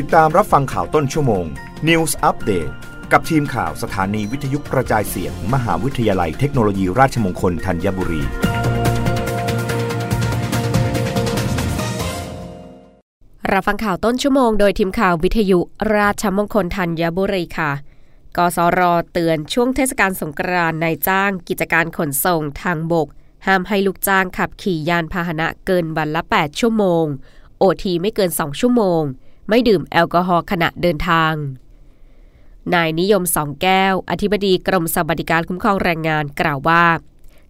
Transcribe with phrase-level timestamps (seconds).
[0.00, 1.44] ติดตามรับฟังข่าวต้นชั่วโมง
[1.88, 2.72] News Update
[3.12, 8.22] กับทีมข่าวสถานีวิทยุกระจายเสียง มหาวิทยาลัยเทคโนโลยีราชมงคลธัญบุรี
[13.52, 15.58] รับฟังข่าวต้นชั่วโมงโดยทีมข่าววิทยุ
[15.96, 17.72] ราชมงคลธัญบุรีค่ะ
[18.36, 18.80] กสร
[19.12, 23.08] เตือนช่วงเทศกาลสงกรานต์นายจ้าง กิจการขนส่งทางบก
[23.46, 27.04] ห้ามให้ลูกจ้างขับขี่ยานพาหนะเกินวันละ 8 ชั่วโมง
[27.58, 29.04] โอทีไม่เกิน 2 ชั่วโมง
[29.48, 31.34] ไม่ดื่มแอลกอฮอล์ขณะเดินทาง
[32.74, 36.84] นายนิยมสองแก้ว อธิบดีกรมสวัสดิการคุ้มครองแรงงานกล่าวว่า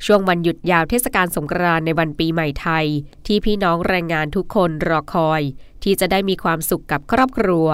[0.07, 2.87] ช่วงวันหยุดยาวเทศกาลสงกรานต์ในวันปีใหม่ไทย
[3.27, 5.43] ที่พี่น้องแรงงานทุกคนรอคอย
[5.83, 7.69] ที่จะได้มีความสุขกับครอบครัว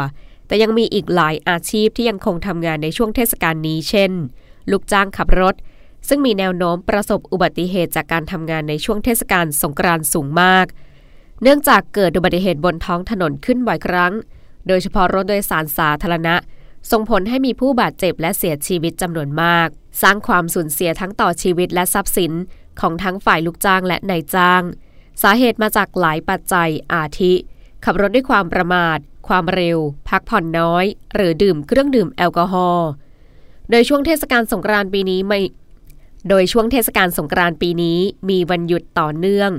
[0.46, 4.12] แต่ยังมีอีกหลายอาชีพที่ยังคงทำงานในช่วงเทศกาลนี้ เช่น
[4.71, 5.55] ลูกจ้างขับรถ
[6.09, 10.66] ซึ่งมีแนวโน้มประสบอุบัติเหตุจากการทำงานในช่วงเทศกาลสงกรานต์สูงมาก
[11.43, 14.12] เนื่องจากเกิดอุบัติเหตุบนท้องถนนขึ้นบ่อยครั้ง
[14.69, 16.35] โดยเฉพาะรถโดยสารสาธารณะ
[16.91, 19.69] ส่งผลให้มีผู้บาดเจ็บและเสียชีวิตจำนวนมาก
[20.02, 22.32] สร้างความสูญเสียทั้งต่อชีวิตและทรัพย์สิน
[22.80, 24.63] ของทั้งฝ่ายลูกจ้างและนายจ้าง
[25.23, 27.32] สาเหตุมาจากหลายปัจจัยอาทิ
[27.85, 32.91] ขับรถด้วยความประมาท ความเร็ว พักผ่อนน้อย หรือดื่มเครื่องดื่มแอลกอฮอล์
[33.71, 35.41] โดยช่วงเทศกาลสงกรานต์ปีนี้ไม่
[36.29, 39.51] โดยช่วงเทศกาลสงกรานต์ปีนี้มีวันหยุดต่อเนื่อง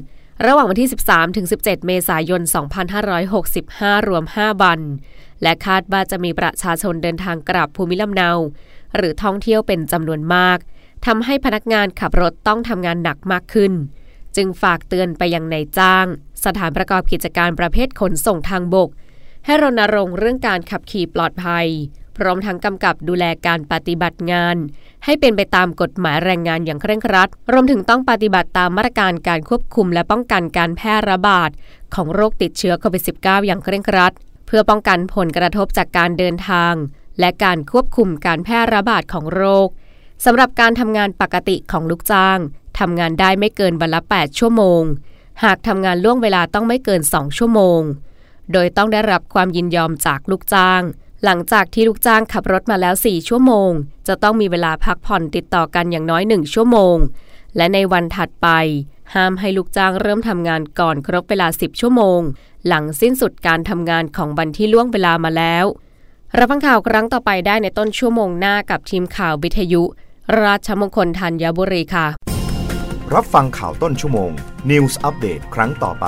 [0.48, 2.42] ระหว่างวันที่ 13 ถึง 17 เมษายน
[3.26, 4.80] 2565 รวม 5 วัน
[5.42, 8.32] และคาดว่าจะมีประชาชนเดินทางกลับภูมิลำเนา
[8.96, 10.58] หรือท่องเที่ยวเป็นจำนวนมาก
[11.06, 13.74] ทำให้พนักงานขับรถต้องทำงานหนักมากขึ้น
[14.36, 16.06] จึงฝากเตือนไปยังนายจ้าง
[16.46, 18.90] สถานประกอบกิจการประเภทขนส่งทางบก
[19.46, 21.68] ให้รณรงค์เรื่องการขับขี่ปลอดภัย
[22.18, 24.58] พร้อมทั้งกำกับดูแลการปฏิบัติงาน
[25.06, 31.50] ให้เป็นไปตามกฎหมายแรงงานอย่างเคร่งครัด รวมถึงต้องปฏิบัติตามมาตรการการควบคุมและป้องกันการแพร่ระบาด
[31.96, 34.14] ของโรคติดเชื้อโควิด -19 อย่างเคร่งครัด
[34.46, 36.74] เพื่อป้องกันผลกระทบจากการเดินทาง
[37.20, 39.68] และการควบคุมการแพร่ระบาดของโรค
[40.26, 42.40] สำหรับการทำงานปกติของลูกจ้าง
[42.80, 44.84] ทำงานได้ไม่เกินวันละ 8 ชั่วโมง
[45.44, 47.82] หากทำงานล่วงเวลาต้องไม่เกิน 2 ชั่วโมง
[48.54, 50.82] โดยต้องได้รับความยินยอมจากลูกจ้าง
[51.26, 53.72] หลังจากที่ลูกจ้างขับรถมาแล้ว 4 ชั่วโมง
[54.08, 56.98] จะต้องมีเวลาพักผ่อนติดต่อกันอย่างน้อย 1 ชั่วโมง
[57.58, 58.48] และในวันถัดไป
[59.14, 62.20] ห้ามให้ลูกจ้างเริ่มทำงานก่อนครบเวลา 10 ชั่วโมง
[62.68, 65.66] หลังสิ้นสุดการทำงานของวันที่ล่วงเวลามาแล้ว
[66.38, 69.84] รับฟังข่าวครั้งต่อไปได้ในต้นชั่วโมงหน้ากับทีมข่าววิทยุ
[70.42, 72.08] ราชมงคลธัญบุรีค่ะ
[73.14, 74.32] รับฟังข่าวต้นชั่วโมง
[74.70, 76.08] News อัปเดตครั้งต่อไป